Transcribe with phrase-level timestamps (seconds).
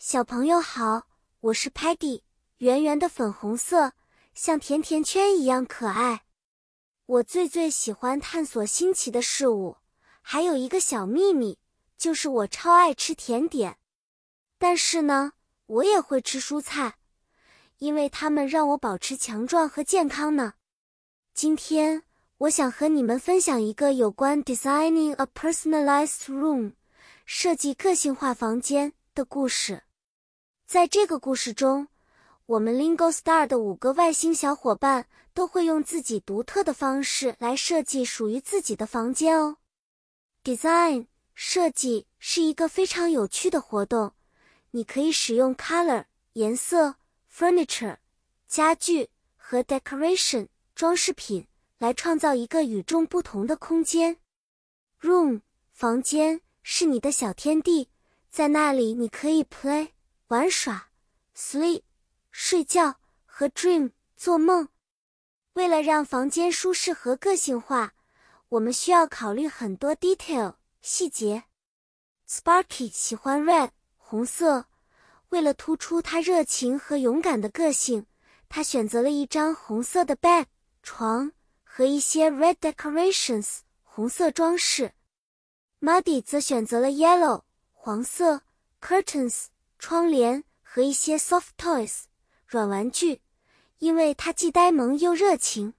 [0.00, 1.08] 小朋友好，
[1.40, 2.22] 我是 Peggy，
[2.58, 3.94] 圆圆的粉红色，
[4.32, 6.22] 像甜甜圈一样可爱。
[7.04, 9.78] 我最最喜欢探索新奇的事物，
[10.22, 11.58] 还有一个小秘密，
[11.96, 13.78] 就是我超爱吃甜点。
[14.56, 15.32] 但是呢，
[15.66, 16.98] 我也会吃蔬菜，
[17.78, 20.54] 因为它们让我保持强壮和健康呢。
[21.34, 22.04] 今天
[22.38, 26.74] 我想和你们分享一个有关 designing a personalized room，
[27.26, 29.82] 设计个性化房间的故事。
[30.68, 31.88] 在这个故事中，
[32.44, 39.56] 我们 Lingo Star 的五个外星小伙伴都会用自己独特的方式来设计属于自己的房间哦。
[40.44, 44.12] Design 设计是一个非常有趣的活动，
[44.72, 46.96] 你可以使用 color 颜色、
[47.34, 47.96] furniture
[48.46, 49.08] 家具
[49.38, 51.46] 和 decoration 装饰品
[51.78, 54.18] 来创造一个与众不同的空间。
[55.00, 55.40] Room
[55.72, 57.88] 房间是你的小天地，
[58.28, 59.92] 在那里你可以 play。
[60.28, 60.90] 玩耍
[61.34, 61.82] ，sleep，
[62.30, 64.68] 睡觉和 dream，做梦。
[65.54, 67.94] 为了让房间舒适和个性化，
[68.50, 71.44] 我们需要考虑很多 detail 细节。
[72.28, 74.66] Sparky 喜欢 red 红色，
[75.30, 78.04] 为了突出他热情和勇敢的个性，
[78.50, 80.44] 他选择了一张红色的 bed
[80.82, 81.32] 床
[81.64, 84.92] 和一些 red decorations 红色装饰。
[85.80, 88.42] Muddy 则选择了 yellow 黄色
[88.82, 89.46] curtains。
[89.78, 92.02] 窗帘和一些 soft toys
[92.46, 93.22] 软玩具，
[93.78, 95.74] 因为他既呆萌又热情。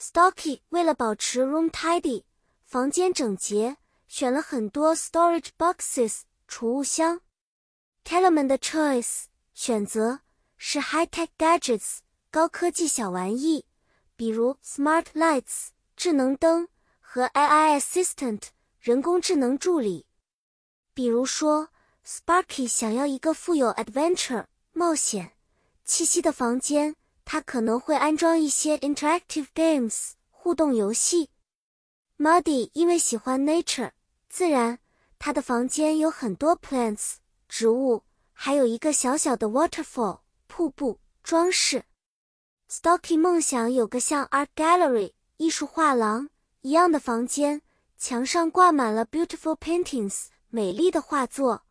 [0.00, 2.24] Stocky 为了保持 room tidy
[2.64, 3.76] 房间整洁，
[4.08, 7.20] 选了很多 storage boxes 储物箱。
[8.04, 10.20] Tellerman 的 choice 选择
[10.56, 11.98] 是 high tech gadgets
[12.30, 13.66] 高科技小玩意，
[14.16, 18.48] 比如 smart lights 智能灯和 AI assistant
[18.80, 20.06] 人工智能助理，
[20.92, 21.68] 比如说。
[22.04, 25.32] Sparky 想要一个富有 adventure 冒险
[25.84, 31.30] 气息的房间，他可能会安装一些 interactive games 互动游戏。
[32.18, 33.92] Muddy 因为喜欢 nature
[34.28, 34.80] 自然，
[35.18, 37.14] 他的房间有很多 plants
[37.48, 41.84] 植物，还有一个小小的 waterfall 瀑布装饰。
[42.68, 46.30] Stocky 梦想有个像 art gallery 艺术画廊
[46.62, 47.62] 一样的房间，
[47.96, 51.62] 墙上挂满了 beautiful paintings 美丽的画作。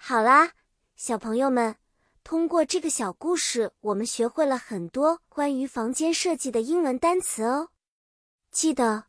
[0.00, 0.52] 好啦，
[0.96, 1.76] 小朋友们，
[2.24, 7.70] 通过这个小故事，我们学会了很多关于房间设计的英文单词哦。
[8.50, 9.04] 记得，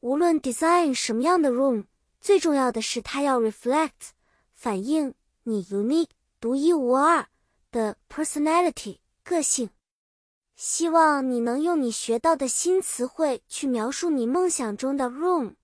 [0.00, 1.84] 无论 design 什么样的 room，
[2.20, 4.10] 最重要的是它要 reflect
[4.54, 5.14] 反映
[5.44, 6.08] 你 unique
[6.40, 7.28] 独一无二
[7.70, 9.70] 的 personality 个性。
[10.56, 15.54] 希望你能用你学到的新词汇去描述你梦想中的 room。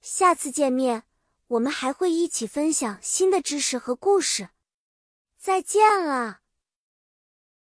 [0.00, 1.02] 下次见面。
[1.48, 4.48] 我们还会一起分享新的知识和故事。
[5.38, 6.45] 再见了。